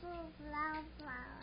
[0.00, 0.06] 不
[0.52, 1.37] 拉不。